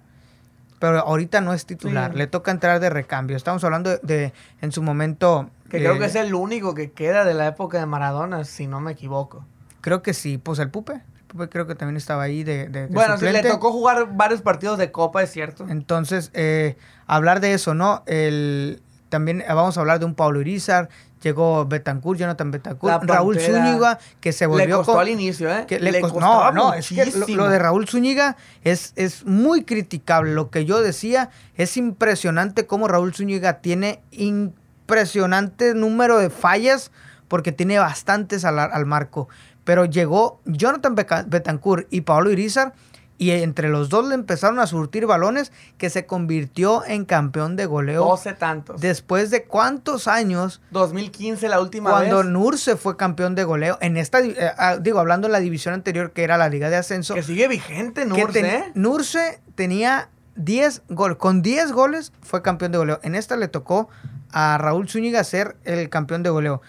pero 0.78 0.98
ahorita 1.00 1.40
no 1.40 1.52
es 1.52 1.66
titular. 1.66 2.12
Sí. 2.12 2.18
Le 2.18 2.26
toca 2.26 2.50
entrar 2.50 2.80
de 2.80 2.90
recambio. 2.90 3.36
Estamos 3.36 3.62
hablando 3.64 3.90
de, 3.90 3.98
de- 4.02 4.32
en 4.60 4.72
su 4.72 4.82
momento. 4.82 5.50
Que 5.70 5.78
eh, 5.78 5.80
creo 5.80 5.98
que 5.98 6.06
es 6.06 6.14
el 6.14 6.34
único 6.34 6.74
que 6.74 6.92
queda 6.92 7.24
de 7.24 7.34
la 7.34 7.46
época 7.46 7.78
de 7.78 7.86
Maradona, 7.86 8.44
si 8.44 8.66
no 8.66 8.80
me 8.80 8.92
equivoco. 8.92 9.44
Creo 9.80 10.02
que 10.02 10.14
sí. 10.14 10.38
Pues 10.38 10.58
el 10.58 10.70
Pupe. 10.70 10.92
El 10.94 11.24
Pupe 11.26 11.48
creo 11.48 11.66
que 11.66 11.74
también 11.74 11.96
estaba 11.96 12.22
ahí 12.22 12.44
de, 12.44 12.68
de- 12.68 12.86
Bueno, 12.88 13.16
sí, 13.18 13.24
le 13.26 13.42
tocó 13.42 13.72
jugar 13.72 14.08
varios 14.16 14.42
partidos 14.42 14.78
de 14.78 14.92
Copa, 14.92 15.22
es 15.22 15.30
cierto. 15.30 15.66
Entonces, 15.68 16.30
eh, 16.34 16.76
hablar 17.06 17.40
de 17.40 17.54
eso, 17.54 17.74
¿no? 17.74 18.02
El, 18.06 18.82
también 19.16 19.40
eh, 19.40 19.46
vamos 19.48 19.76
a 19.76 19.80
hablar 19.80 19.98
de 19.98 20.04
un 20.04 20.14
Pablo 20.14 20.40
Irizar. 20.42 20.88
Llegó 21.22 21.64
Betancourt, 21.64 22.20
Jonathan 22.20 22.50
Betancourt, 22.50 23.02
Raúl. 23.04 23.40
Zúñiga, 23.40 23.98
que 24.20 24.32
se 24.32 24.44
Le 24.44 24.48
volvió 24.48 24.76
costó 24.76 24.92
con- 24.92 25.00
al 25.00 25.08
inicio, 25.08 25.50
¿eh? 25.50 25.64
que 25.66 25.80
le 25.80 25.90
le 25.92 26.00
cos- 26.02 26.12
costaba 26.12 26.52
no, 26.52 26.68
no, 26.68 26.74
es 26.74 26.88
que 26.90 27.06
lo, 27.34 27.48
de 27.48 27.58
Raúl 27.58 27.88
Zúñiga 27.88 28.36
es, 28.62 28.92
es 28.96 29.24
muy 29.24 29.64
criticable. 29.64 30.34
Lo 30.34 30.50
que 30.50 30.66
yo 30.66 30.82
decía 30.82 31.30
es 31.56 31.76
impresionante 31.78 32.66
cómo 32.66 32.86
Raúl 32.86 33.14
Zúñiga 33.14 33.60
tiene 33.60 34.00
impresionante 34.12 35.74
número 35.74 36.18
de 36.18 36.30
fallas 36.30 36.90
porque 37.28 37.50
tiene 37.50 37.78
bastantes 37.78 38.44
al, 38.44 38.58
al 38.58 38.86
marco. 38.86 39.28
Pero 39.64 39.84
llegó 39.86 40.40
Jonathan 40.44 40.94
Betancourt 40.94 41.88
y 41.90 42.02
Pablo 42.02 42.30
Irizar 42.30 42.74
y 43.18 43.30
entre 43.30 43.68
los 43.70 43.88
dos 43.88 44.06
le 44.08 44.14
empezaron 44.14 44.58
a 44.58 44.66
surtir 44.66 45.06
balones 45.06 45.50
que 45.78 45.88
se 45.88 46.04
convirtió 46.06 46.84
en 46.84 47.04
campeón 47.06 47.56
de 47.56 47.64
goleo 47.64 48.04
12 48.04 48.34
tantos. 48.34 48.80
después 48.80 49.30
de 49.30 49.44
cuántos 49.44 50.06
años 50.06 50.60
2015 50.70 51.48
la 51.48 51.60
última 51.60 51.90
cuando 51.90 52.18
vez. 52.18 52.26
Nurse 52.26 52.76
fue 52.76 52.96
campeón 52.96 53.34
de 53.34 53.44
goleo 53.44 53.78
en 53.80 53.96
esta 53.96 54.20
eh, 54.20 54.34
ah, 54.58 54.76
digo 54.76 54.98
hablando 54.98 55.28
en 55.28 55.32
la 55.32 55.40
división 55.40 55.72
anterior 55.72 56.12
que 56.12 56.24
era 56.24 56.36
la 56.36 56.48
liga 56.50 56.68
de 56.68 56.76
ascenso 56.76 57.14
Que 57.14 57.22
sigue 57.22 57.48
vigente, 57.48 58.04
Nurse, 58.04 58.32
ten- 58.32 58.44
¿eh? 58.46 58.72
Nurse 58.74 59.40
tenía 59.54 60.10
10 60.34 60.82
goles 60.90 61.16
con 61.16 61.40
10 61.40 61.72
goles 61.72 62.12
fue 62.20 62.42
campeón 62.42 62.72
de 62.72 62.78
goleo 62.78 63.00
en 63.02 63.14
esta 63.14 63.36
le 63.36 63.48
tocó 63.48 63.88
a 64.30 64.58
Raúl 64.58 64.88
Zúñiga 64.90 65.24
ser 65.24 65.56
el 65.64 65.88
campeón 65.88 66.22
de 66.22 66.28
goleo 66.28 66.60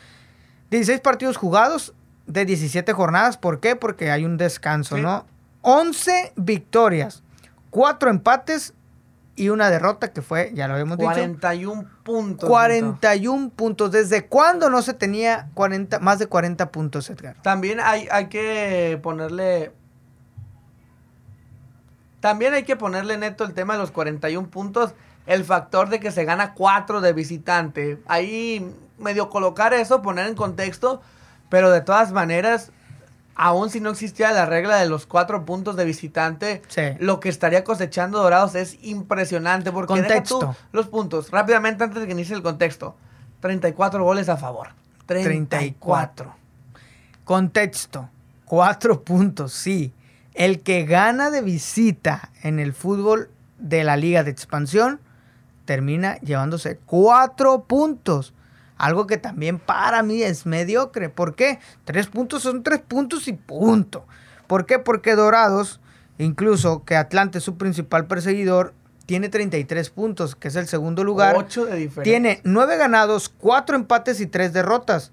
16 0.69 1.01
partidos 1.01 1.35
jugados 1.35 1.93
de 2.25 2.45
17 2.45 2.93
jornadas 2.93 3.35
¿por 3.37 3.59
qué? 3.59 3.75
porque 3.75 4.11
hay 4.11 4.23
un 4.23 4.37
descanso 4.37 4.95
Sí. 4.95 5.01
¿no? 5.01 5.25
11 5.69 6.31
victorias 6.37 7.23
4 7.71 8.09
empates 8.09 8.73
y 9.35 9.49
una 9.49 9.69
derrota 9.69 10.13
que 10.13 10.21
fue 10.21 10.51
ya 10.53 10.65
lo 10.67 10.75
habíamos 10.75 10.97
dicho 10.97 11.11
41 11.11 11.89
puntos. 12.03 12.49
41 12.49 13.49
puntos. 13.49 13.91
¿Desde 13.91 14.27
cuándo 14.27 14.69
no 14.69 14.81
se 14.81 14.93
tenía 14.93 15.49
40, 15.55 15.99
más 15.99 16.19
de 16.19 16.27
40 16.27 16.71
puntos, 16.71 17.09
Edgar? 17.09 17.35
También 17.41 17.81
hay, 17.81 18.07
hay 18.09 18.27
que 18.27 18.97
ponerle. 19.03 19.73
También 22.21 22.53
hay 22.53 22.63
que 22.63 22.77
ponerle 22.77 23.17
neto 23.17 23.43
el 23.43 23.53
tema 23.53 23.73
de 23.73 23.79
los 23.79 23.91
41 23.91 24.49
puntos. 24.49 24.95
El 25.25 25.43
factor 25.43 25.89
de 25.89 25.99
que 25.99 26.11
se 26.11 26.23
gana 26.23 26.53
4 26.53 27.01
de 27.01 27.11
visitante. 27.11 28.01
Ahí 28.07 28.73
medio 28.97 29.29
colocar 29.29 29.73
eso, 29.73 30.01
poner 30.01 30.27
en 30.27 30.35
contexto. 30.35 31.01
Pero 31.49 31.69
de 31.71 31.81
todas 31.81 32.13
maneras, 32.13 32.71
aún 33.39 33.69
si 33.69 33.79
no 33.79 33.91
existiera 33.91 34.31
la 34.33 34.45
regla 34.47 34.77
de 34.77 34.89
los 34.89 35.05
4 35.05 35.45
puntos 35.45 35.75
de 35.75 35.85
visitante, 35.85 36.61
Sí. 36.67 36.81
lo 36.99 37.19
que 37.19 37.29
estaría 37.29 37.63
cosechando 37.63 38.17
Dorados 38.21 38.55
es 38.55 38.77
impresionante. 38.83 39.71
Porque 39.71 39.93
deja 40.01 40.23
tú 40.23 40.39
Contexto. 40.39 40.55
los 40.71 40.87
puntos. 40.87 41.29
Rápidamente, 41.31 41.83
antes 41.83 42.01
de 42.01 42.07
que 42.07 42.13
inicie 42.13 42.35
el 42.35 42.41
contexto: 42.43 42.95
34 43.39 44.03
goles 44.03 44.27
a 44.29 44.37
favor. 44.37 44.69
34. 45.05 46.35
Contexto. 47.23 48.09
Cuatro 48.45 49.01
puntos, 49.03 49.53
sí. 49.53 49.93
El 50.33 50.61
que 50.61 50.85
gana 50.85 51.29
de 51.31 51.41
visita 51.41 52.31
en 52.43 52.59
el 52.59 52.73
fútbol 52.73 53.29
de 53.57 53.83
la 53.83 53.97
liga 53.97 54.23
de 54.23 54.31
expansión 54.31 54.99
termina 55.65 56.17
llevándose 56.21 56.77
cuatro 56.85 57.63
puntos. 57.63 58.33
Algo 58.77 59.07
que 59.07 59.17
también 59.17 59.59
para 59.59 60.03
mí 60.03 60.21
es 60.23 60.45
mediocre. 60.45 61.09
¿Por 61.09 61.35
qué? 61.35 61.59
Tres 61.85 62.07
puntos 62.07 62.43
son 62.43 62.63
tres 62.63 62.79
puntos 62.79 63.27
y 63.27 63.33
punto. 63.33 64.05
¿Por 64.47 64.65
qué? 64.65 64.79
Porque 64.79 65.15
Dorados, 65.15 65.79
incluso 66.17 66.83
que 66.85 66.95
Atlante 66.95 67.39
es 67.39 67.43
su 67.43 67.57
principal 67.57 68.07
perseguidor, 68.07 68.73
tiene 69.05 69.29
33 69.29 69.89
puntos, 69.89 70.35
que 70.35 70.49
es 70.49 70.55
el 70.57 70.67
segundo 70.67 71.03
lugar. 71.03 71.35
8 71.37 71.65
de 71.65 71.75
diferencia. 71.77 72.03
Tiene 72.03 72.41
nueve 72.43 72.75
ganados, 72.77 73.29
cuatro 73.29 73.75
empates 73.75 74.19
y 74.19 74.27
tres 74.27 74.51
derrotas. 74.53 75.11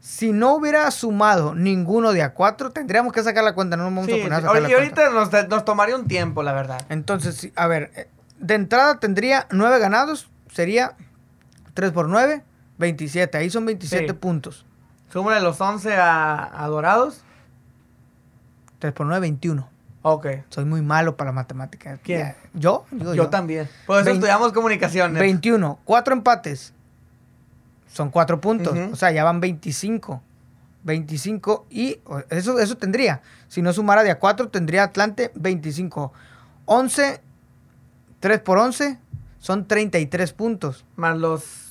Si 0.00 0.32
no 0.32 0.54
hubiera 0.54 0.90
sumado 0.90 1.54
ninguno 1.54 2.12
de 2.12 2.22
a 2.22 2.32
cuatro, 2.34 2.70
tendríamos 2.70 3.12
que 3.12 3.22
sacar 3.22 3.42
la 3.44 3.54
cuenta. 3.54 3.76
No 3.76 3.84
nos 3.84 3.94
vamos 3.94 4.06
Sí, 4.06 4.20
a 4.20 4.22
poner 4.22 4.32
a 4.32 4.40
sacar 4.42 4.70
y 4.70 4.72
ahorita 4.74 5.10
nos, 5.10 5.30
nos 5.48 5.64
tomaría 5.64 5.96
un 5.96 6.06
tiempo, 6.08 6.42
la 6.42 6.52
verdad. 6.52 6.80
Entonces, 6.88 7.50
a 7.54 7.66
ver, 7.66 7.90
eh, 7.96 8.08
de 8.38 8.54
entrada 8.54 8.98
tendría 8.98 9.46
nueve 9.50 9.78
ganados, 9.78 10.30
sería 10.52 10.96
3 11.74 11.92
por 11.92 12.08
9, 12.08 12.42
27. 12.80 13.38
Ahí 13.38 13.50
son 13.50 13.64
27 13.66 14.06
Sí. 14.08 14.12
puntos. 14.14 14.66
Súmale 15.12 15.40
los 15.40 15.60
11 15.60 15.94
a, 15.96 16.64
a 16.64 16.66
Dorados. 16.68 17.22
3 18.80 18.92
por 18.92 19.06
9, 19.06 19.20
21. 19.20 19.68
Ok. 20.02 20.26
Soy 20.48 20.64
muy 20.64 20.80
malo 20.82 21.16
para 21.16 21.28
la 21.30 21.34
matemática. 21.34 21.98
¿Quién? 22.02 22.20
Ya, 22.20 22.36
¿Yo? 22.54 22.86
Digo 22.90 23.14
Yo, 23.14 23.28
también. 23.28 23.68
Por 23.86 23.96
eso 23.98 24.06
Vein- 24.06 24.16
estudiamos 24.16 24.52
comunicaciones. 24.52 25.20
21. 25.20 25.78
Cuatro 25.84 26.14
empates. 26.14 26.72
Son 27.86 28.10
cuatro 28.10 28.40
puntos. 28.40 28.72
Ujú. 28.72 28.92
O 28.92 28.96
sea, 28.96 29.10
ya 29.10 29.24
van 29.24 29.40
25. 29.40 30.22
25 30.84 31.66
y 31.68 32.00
eso, 32.30 32.58
eso 32.58 32.76
tendría. 32.78 33.20
Si 33.48 33.60
no 33.60 33.72
sumara 33.74 34.02
de 34.02 34.10
a 34.10 34.18
4, 34.18 34.48
tendría 34.48 34.84
Atlante 34.84 35.30
25. 35.34 36.12
11, 36.64 37.20
3 38.20 38.40
por 38.40 38.56
11, 38.58 38.98
son 39.38 39.66
33 39.66 40.32
puntos. 40.32 40.86
Más 40.96 41.18
los 41.18 41.69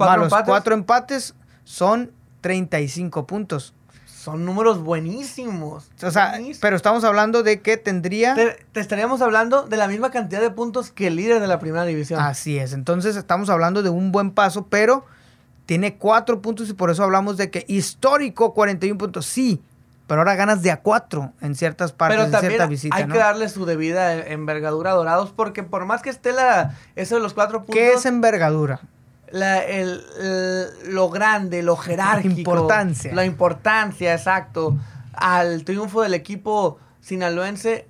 Más 0.00 0.08
cuatro 0.08 0.22
los 0.24 0.32
empates. 0.32 0.48
cuatro 0.48 0.74
empates 0.74 1.34
son 1.64 2.10
35 2.40 3.26
puntos. 3.26 3.74
Son 4.06 4.44
números 4.44 4.82
buenísimos. 4.82 5.90
O 6.02 6.10
sea, 6.10 6.30
Buenísimos. 6.30 6.58
pero 6.58 6.76
estamos 6.76 7.04
hablando 7.04 7.42
de 7.42 7.60
que 7.62 7.78
tendría... 7.78 8.34
te, 8.34 8.66
te 8.72 8.80
estaríamos 8.80 9.22
hablando 9.22 9.62
de 9.62 9.76
la 9.78 9.88
misma 9.88 10.10
cantidad 10.10 10.42
de 10.42 10.50
puntos 10.50 10.90
que 10.90 11.06
el 11.06 11.16
líder 11.16 11.40
de 11.40 11.46
la 11.46 11.58
primera 11.58 11.84
división. 11.86 12.20
Así 12.20 12.58
es. 12.58 12.74
Entonces 12.74 13.16
estamos 13.16 13.48
hablando 13.48 13.82
de 13.82 13.88
un 13.88 14.12
buen 14.12 14.30
paso, 14.32 14.66
pero 14.66 15.06
tiene 15.64 15.96
cuatro 15.96 16.42
puntos 16.42 16.68
y 16.68 16.74
por 16.74 16.90
eso 16.90 17.02
hablamos 17.02 17.38
de 17.38 17.50
que 17.50 17.64
histórico 17.66 18.52
41 18.52 18.98
puntos. 18.98 19.24
Sí, 19.24 19.62
pero 20.06 20.20
ahora 20.20 20.34
ganas 20.34 20.60
de 20.62 20.70
a 20.70 20.80
cuatro 20.82 21.32
en 21.40 21.54
ciertas 21.54 21.92
partes, 21.92 22.18
Pero 22.18 22.36
en 22.36 22.40
cierta 22.40 22.66
visita. 22.66 22.96
hay 22.96 23.06
¿no? 23.06 23.14
que 23.14 23.20
darle 23.20 23.48
su 23.48 23.64
debida 23.64 24.18
envergadura 24.26 24.90
a 24.90 24.94
Dorados 24.94 25.32
porque 25.34 25.62
por 25.62 25.86
más 25.86 26.02
que 26.02 26.10
esté 26.10 26.32
la, 26.32 26.76
eso 26.96 27.14
de 27.14 27.20
los 27.22 27.32
cuatro 27.32 27.60
puntos, 27.60 27.76
¿Qué 27.76 27.92
es 27.92 28.04
envergadura? 28.04 28.80
La- 29.32 29.62
el- 29.64 30.02
el- 30.20 30.94
lo 30.94 31.08
grande, 31.10 31.62
lo 31.62 31.76
jerárquico. 31.76 32.38
importancia. 32.38 33.14
La 33.14 33.24
importancia, 33.24 34.12
exacto. 34.14 34.76
Al 35.12 35.64
triunfo 35.64 36.02
del 36.02 36.14
equipo 36.14 36.78
sinaloense. 37.00 37.86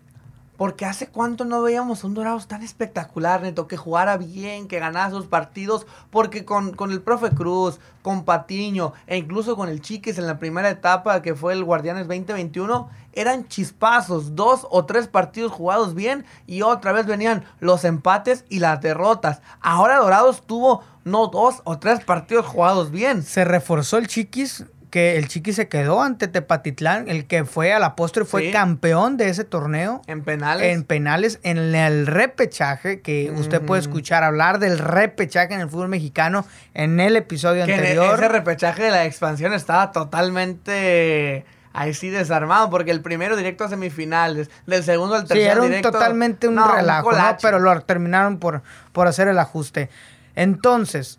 Porque 0.57 0.85
hace 0.85 1.07
cuánto 1.07 1.47
no 1.47 1.63
veíamos 1.63 2.05
un 2.05 2.13
Dorados 2.13 2.47
tan 2.47 2.63
espectacular, 2.63 3.41
Neto, 3.41 3.67
que 3.67 3.79
jugara 3.79 4.19
bien, 4.19 4.69
que 4.69 4.79
ganara 4.79 5.09
sus 5.09 5.25
partidos. 5.25 5.87
Porque 6.11 6.45
con, 6.45 6.73
con 6.75 6.91
el 6.93 7.01
profe 7.01 7.31
Cruz, 7.31 7.81
con 8.03 8.27
Patiño 8.27 8.93
e 9.07 9.17
incluso 9.17 9.57
con 9.57 9.71
el 9.71 9.81
Chiques 9.81 10.19
en 10.19 10.27
la 10.27 10.39
primera 10.39 10.69
etapa 10.69 11.23
que 11.23 11.35
fue 11.35 11.55
el 11.55 11.65
Guardianes 11.65 12.07
2021, 12.09 12.91
eran 13.13 13.49
chispazos, 13.49 14.35
dos 14.37 14.67
o 14.71 14.85
tres 14.87 15.09
partidos 15.09 15.53
jugados 15.53 15.95
bien 15.95 16.25
y 16.47 16.63
otra 16.63 16.93
vez 16.93 17.07
venían 17.07 17.45
los 17.59 17.85
empates 17.85 18.45
y 18.49 18.59
las 18.61 18.81
derrotas. 18.81 19.41
Ahora 19.61 19.97
Dorados 19.99 20.47
tuvo 20.47 20.83
no 21.05 21.27
dos 21.29 21.63
o 21.65 21.79
tres 21.79 22.01
partidos 22.05 22.47
jugados 22.47 22.91
bien. 22.91 23.23
Se 23.23 23.45
reforzó 23.45 23.99
el 23.99 24.07
Chiquis, 24.07 24.65
que 24.91 25.17
el 25.19 25.29
Chiquis 25.29 25.55
se 25.55 25.69
quedó 25.69 26.03
ante 26.03 26.27
Tepatitlán, 26.27 27.09
el 27.09 27.27
que 27.27 27.45
fue 27.45 27.73
a 27.73 27.79
la 27.79 27.95
postre 27.95 28.25
fue 28.25 28.47
Sí. 28.47 28.51
campeón 28.51 29.17
de 29.17 29.29
ese 29.29 29.45
torneo. 29.45 30.03
En 30.09 30.23
penales. 30.25 30.73
En 30.73 30.83
penales, 30.83 31.39
en 31.45 31.59
el 31.77 32.07
repechaje, 32.09 33.01
que 33.01 33.33
usted 33.37 33.63
puede 33.63 33.81
escuchar 33.83 34.25
hablar 34.25 34.59
del 34.59 34.79
repechaje 34.79 35.55
en 35.55 35.61
el 35.61 35.69
fútbol 35.71 35.89
mexicano 35.89 36.45
en 36.75 36.99
el 36.99 37.15
episodio 37.17 37.67
que 37.67 37.75
anterior. 37.75 38.15
ese 38.17 38.29
repechaje 38.29 38.83
de 38.83 38.91
la 38.91 39.05
expansión 39.05 39.53
estaba 39.53 39.93
totalmente 39.93 41.45
ahí 41.73 41.95
sí 41.95 42.11
desarmado, 42.11 42.69
porque 42.71 42.91
el 42.91 43.01
primero 43.01 43.37
directo 43.37 43.65
a 43.65 43.69
semifinales, 43.69 44.51
del 44.67 44.83
segundo 44.85 45.15
al 45.15 45.23
Sí, 45.23 45.29
tercero 45.29 45.53
era 45.53 45.61
un, 45.63 45.67
directo. 45.69 45.93
totalmente 45.93 46.49
un 46.49 46.57
No, 46.57 46.73
relajo, 46.75 47.13
¿no? 47.13 47.37
Pero 47.41 47.59
lo 47.61 47.81
terminaron 47.83 48.39
por, 48.39 48.63
por 48.93 49.07
hacer 49.07 49.29
el 49.29 49.39
ajuste. 49.39 49.89
Entonces, 50.35 51.19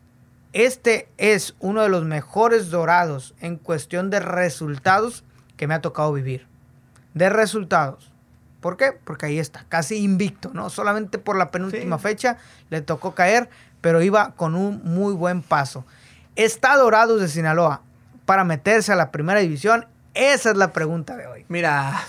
este 0.54 1.08
es 1.18 1.56
uno 1.60 1.82
de 1.84 1.90
los 1.90 2.04
mejores 2.04 2.70
dorados 2.70 3.34
en 3.40 3.56
cuestión 3.58 4.10
de 4.10 4.20
resultados 4.20 5.24
que 5.58 5.68
me 5.68 5.74
ha 5.74 5.82
tocado 5.82 6.12
vivir. 6.14 6.48
De 7.14 7.30
resultados. 7.30 8.12
¿Por 8.62 8.78
qué? 8.78 8.92
Porque 9.04 9.26
ahí 9.28 9.40
está, 9.40 9.66
casi 9.70 9.98
invicto, 10.04 10.52
¿no? 10.54 10.70
Solamente 10.70 11.18
por 11.18 11.36
la 11.38 11.52
penúltima 11.52 11.98
Sí. 11.98 12.04
fecha 12.04 12.38
le 12.70 12.82
tocó 12.82 13.16
caer, 13.16 13.50
pero 13.82 14.02
iba 14.02 14.34
con 14.36 14.56
un 14.56 14.82
muy 14.84 15.14
buen 15.14 15.42
paso. 15.42 15.86
¿Está 16.36 16.76
Dorados 16.78 17.20
de 17.20 17.28
Sinaloa 17.28 17.82
para 18.26 18.44
meterse 18.44 18.92
a 18.94 18.96
la 18.96 19.12
primera 19.12 19.40
división? 19.40 19.88
Esa 20.14 20.52
es 20.52 20.58
la 20.58 20.74
pregunta 20.74 21.16
de 21.16 21.28
hoy. 21.28 21.46
Mira, 21.48 22.02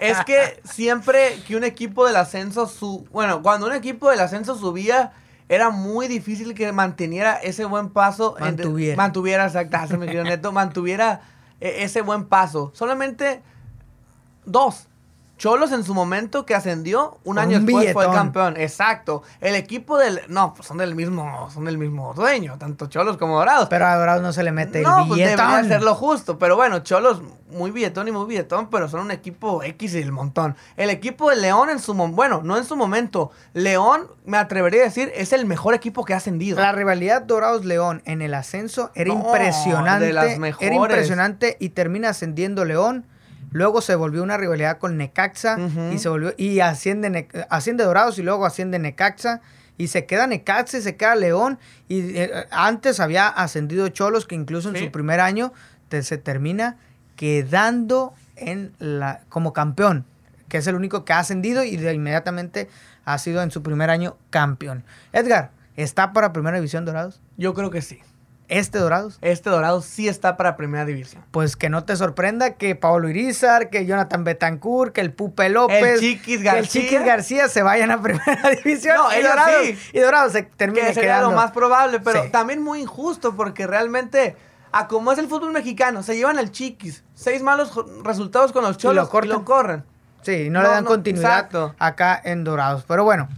es 0.00 0.18
que 0.24 0.60
siempre 0.64 1.40
que 1.46 1.56
un 1.56 1.64
equipo 1.64 2.06
del 2.06 2.16
ascenso 2.16 2.66
su, 2.66 3.06
bueno, 3.12 3.42
cuando 3.42 3.66
un 3.66 3.72
equipo 3.72 4.10
del 4.10 4.20
ascenso 4.20 4.56
subía 4.56 5.12
era 5.48 5.70
muy 5.70 6.08
difícil 6.08 6.54
que 6.54 6.70
manteniera 6.72 7.36
ese 7.36 7.64
buen 7.64 7.88
paso. 7.88 8.36
Mantuviera. 8.38 8.96
Mantuviera, 8.96 9.46
exacto, 9.46 9.78
se 9.88 9.96
me 9.96 10.06
quedó 10.06 10.24
neto, 10.24 10.52
mantuviera 10.52 11.22
eh, 11.60 11.76
ese 11.80 12.02
buen 12.02 12.26
paso. 12.26 12.70
Solamente 12.74 13.40
dos. 14.44 14.87
Cholos 15.38 15.72
en 15.72 15.84
su 15.84 15.94
momento 15.94 16.44
que 16.44 16.54
ascendió, 16.54 17.18
un 17.24 17.36
Con 17.36 17.38
año 17.38 17.58
un 17.58 17.64
después 17.66 17.92
fue 17.92 18.04
billetón. 18.04 18.14
campeón. 18.14 18.56
Exacto. 18.58 19.22
El 19.40 19.54
equipo 19.54 19.96
del. 19.96 20.20
No, 20.28 20.52
pues 20.54 20.66
son 20.68 20.76
del 20.78 20.94
mismo, 20.94 21.48
son 21.54 21.64
del 21.64 21.78
mismo 21.78 22.12
dueño, 22.12 22.56
tanto 22.58 22.86
Cholos 22.88 23.16
como 23.16 23.38
Dorados. 23.38 23.68
Pero 23.70 23.86
a 23.86 23.96
Dorados 23.96 24.22
no 24.22 24.32
se 24.32 24.42
le 24.42 24.52
mete 24.52 24.82
no, 24.82 25.02
el 25.02 25.08
pues 25.08 25.18
billetón. 25.20 25.46
debería 25.50 25.68
ser 25.68 25.82
lo 25.82 25.94
justo. 25.94 26.38
Pero 26.38 26.56
bueno, 26.56 26.80
Cholos, 26.80 27.22
muy 27.50 27.70
billetón 27.70 28.08
y 28.08 28.10
muy 28.10 28.26
billetón, 28.26 28.68
pero 28.68 28.88
son 28.88 29.00
un 29.00 29.10
equipo 29.12 29.62
X 29.62 29.94
y 29.94 29.98
el 30.02 30.12
montón. 30.12 30.56
El 30.76 30.90
equipo 30.90 31.30
de 31.30 31.36
León 31.36 31.70
en 31.70 31.78
su 31.78 31.94
momento, 31.94 32.16
bueno, 32.16 32.40
no 32.44 32.58
en 32.58 32.64
su 32.64 32.76
momento. 32.76 33.30
León, 33.54 34.08
me 34.26 34.36
atrevería 34.38 34.82
a 34.82 34.84
decir, 34.84 35.10
es 35.14 35.32
el 35.32 35.46
mejor 35.46 35.74
equipo 35.74 36.04
que 36.04 36.14
ha 36.14 36.16
ascendido. 36.18 36.60
La 36.60 36.72
rivalidad 36.72 37.22
Dorados-León 37.22 38.02
en 38.04 38.22
el 38.22 38.34
ascenso 38.34 38.90
era 38.94 39.14
No, 39.14 39.20
impresionante. 39.24 40.06
de 40.06 40.12
las 40.12 40.26
Era 40.26 40.38
mejores. 40.40 40.72
impresionante 40.72 41.56
y 41.60 41.68
termina 41.70 42.08
ascendiendo 42.08 42.64
León. 42.64 43.06
Luego 43.50 43.80
se 43.80 43.94
volvió 43.94 44.22
una 44.22 44.36
rivalidad 44.36 44.78
con 44.78 44.96
Necaxa 44.96 45.56
y 45.92 45.98
se 45.98 46.08
volvió 46.08 46.34
y 46.36 46.60
asciende, 46.60 47.28
asciende 47.50 47.84
Dorados 47.84 48.18
y 48.18 48.22
luego 48.22 48.44
asciende 48.46 48.78
Necaxa 48.78 49.40
y 49.78 49.88
se 49.88 50.04
queda 50.06 50.26
Necaxa 50.26 50.78
y 50.78 50.82
se 50.82 50.96
queda 50.96 51.14
León 51.14 51.58
y 51.88 52.16
eh, 52.18 52.30
antes 52.50 53.00
había 53.00 53.28
ascendido 53.28 53.88
Cholos 53.88 54.26
que 54.26 54.34
incluso 54.34 54.68
en 54.68 54.76
Sí. 54.76 54.84
su 54.86 54.90
primer 54.92 55.20
año 55.20 55.52
te- 55.88 56.02
se 56.02 56.18
termina 56.18 56.76
quedando 57.16 58.14
en 58.36 58.72
la 58.78 59.20
como 59.28 59.52
campeón, 59.52 60.04
que 60.48 60.58
es 60.58 60.66
el 60.66 60.74
único 60.74 61.04
que 61.04 61.12
ha 61.12 61.18
ascendido 61.18 61.64
y 61.64 61.76
de 61.76 61.92
inmediatamente 61.92 62.68
ha 63.04 63.18
sido 63.18 63.42
en 63.42 63.50
su 63.50 63.62
primer 63.62 63.90
año 63.90 64.16
campeón. 64.30 64.84
Edgar, 65.12 65.50
¿está 65.76 66.12
para 66.12 66.32
Primera 66.32 66.56
División 66.58 66.84
Dorados? 66.84 67.20
Yo 67.36 67.54
creo 67.54 67.70
que 67.70 67.82
sí. 67.82 67.98
¿Este 68.48 68.78
Dorados? 68.78 69.18
Este 69.20 69.50
Dorado 69.50 69.82
sí 69.82 70.08
está 70.08 70.36
para 70.38 70.56
Primera 70.56 70.86
División. 70.86 71.22
Pues 71.30 71.54
que 71.56 71.68
no 71.68 71.84
te 71.84 71.94
sorprenda 71.96 72.54
que 72.54 72.74
Pablo 72.74 73.08
Irizar, 73.10 73.68
que 73.68 73.84
Jonathan 73.84 74.24
Betancourt, 74.24 74.94
que 74.94 75.02
el 75.02 75.12
Pupe 75.12 75.50
López, 75.50 75.82
El 75.82 76.00
Chiquis 76.00 76.24
que 76.24 76.34
el 76.36 76.42
García. 76.44 76.82
Chiquis 76.82 77.04
García 77.04 77.48
se 77.48 77.62
vayan 77.62 77.90
a 77.90 78.00
Primera 78.00 78.50
División. 78.64 78.96
No, 78.96 79.14
y 79.18 79.22
Dorados, 79.22 79.66
sí. 79.66 79.78
y 79.92 80.00
Dorados 80.00 80.32
se 80.32 80.42
termina 80.44 80.86
Que 80.86 80.94
sería 80.94 81.10
quedando. 81.16 81.30
lo 81.30 81.36
más 81.36 81.52
probable, 81.52 82.00
pero 82.00 82.24
Sí. 82.24 82.30
también 82.30 82.62
muy 82.62 82.80
injusto 82.80 83.36
porque 83.36 83.66
realmente, 83.66 84.34
a 84.72 84.88
como 84.88 85.12
es 85.12 85.18
el 85.18 85.28
fútbol 85.28 85.52
mexicano, 85.52 86.02
se 86.02 86.16
llevan 86.16 86.38
al 86.38 86.50
chiquis. 86.50 87.04
Seis 87.14 87.42
malos 87.42 87.72
resultados 88.02 88.52
con 88.52 88.64
los 88.64 88.78
cholos 88.78 88.94
y 88.94 89.04
lo, 89.04 89.10
cortan. 89.10 89.44
corren. 89.44 89.84
Sí, 90.22 90.48
no, 90.48 90.60
No, 90.60 90.68
le 90.68 90.74
dan 90.74 90.84
no, 90.84 90.88
continuidad 90.90 91.32
exacto. 91.36 91.74
acá 91.78 92.18
en 92.24 92.44
Dorados. 92.44 92.84
Pero 92.88 93.04
bueno, 93.04 93.28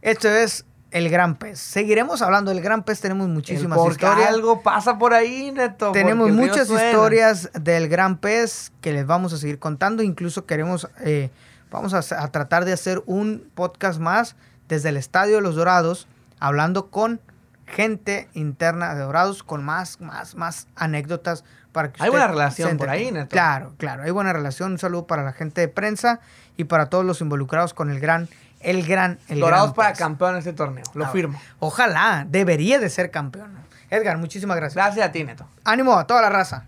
esto 0.00 0.28
es 0.30 0.64
el 0.94 1.10
Gran 1.10 1.34
Pez. 1.34 1.58
Seguiremos 1.58 2.22
hablando 2.22 2.52
del 2.52 2.62
Gran 2.62 2.84
Pez, 2.84 3.00
tenemos 3.00 3.28
muchísimas 3.28 3.76
porque 3.76 4.06
historias. 4.06 4.28
algo 4.28 4.62
pasa 4.62 4.96
por 4.96 5.12
ahí, 5.12 5.50
Neto. 5.50 5.90
Tenemos 5.90 6.30
muchas 6.30 6.70
historias 6.70 7.50
del 7.52 7.88
Gran 7.88 8.16
Pez 8.16 8.70
que 8.80 8.92
les 8.92 9.04
vamos 9.04 9.32
a 9.32 9.38
seguir 9.38 9.58
contando. 9.58 10.04
Incluso 10.04 10.46
queremos, 10.46 10.88
eh, 11.00 11.30
vamos 11.72 11.94
a, 11.94 12.22
a 12.22 12.28
tratar 12.28 12.64
de 12.64 12.72
hacer 12.72 13.02
un 13.06 13.50
podcast 13.56 13.98
más 13.98 14.36
desde 14.68 14.90
el 14.90 14.96
Estadio 14.96 15.34
de 15.34 15.42
los 15.42 15.56
Dorados, 15.56 16.06
hablando 16.38 16.90
con 16.90 17.20
gente 17.66 18.28
interna 18.32 18.94
de 18.94 19.02
Dorados, 19.02 19.42
con 19.42 19.64
más, 19.64 20.00
más, 20.00 20.36
más 20.36 20.68
anécdotas 20.76 21.42
para 21.72 21.92
que 21.92 22.04
Hay 22.04 22.10
buena 22.10 22.28
relación 22.28 22.76
por 22.76 22.88
ahí. 22.88 23.10
Neto. 23.10 23.30
Claro, 23.30 23.74
claro, 23.78 24.04
hay 24.04 24.12
buena 24.12 24.32
relación. 24.32 24.72
Un 24.72 24.78
saludo 24.78 25.08
para 25.08 25.24
la 25.24 25.32
gente 25.32 25.60
de 25.60 25.68
prensa 25.68 26.20
y 26.56 26.64
para 26.64 26.86
todos 26.86 27.04
los 27.04 27.20
involucrados 27.20 27.74
con 27.74 27.90
el 27.90 27.98
gran, 27.98 28.28
el 28.64 28.86
gran, 28.86 29.18
el 29.28 29.40
Dorados 29.40 29.66
gran 29.68 29.74
para 29.74 29.88
Pez. 29.90 29.98
campeón 29.98 30.32
en 30.32 30.38
este 30.38 30.52
torneo. 30.52 30.84
Lo 30.94 31.06
Ah, 31.06 31.10
firmo. 31.10 31.40
Ojalá, 31.60 32.26
debería 32.28 32.78
de 32.78 32.88
ser 32.90 33.10
campeón. 33.10 33.52
Edgar, 33.90 34.18
muchísimas 34.18 34.56
gracias. 34.56 34.74
Gracias 34.74 35.06
a 35.06 35.12
ti, 35.12 35.22
Neto. 35.24 35.46
Ánimo 35.64 35.96
a 35.98 36.06
toda 36.06 36.22
la 36.22 36.30
raza. 36.30 36.64